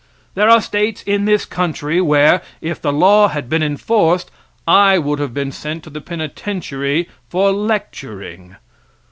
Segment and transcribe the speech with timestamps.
[0.33, 4.31] There are states in this country where, if the law had been enforced,
[4.67, 8.55] I would have been sent to the penitentiary for lecturing.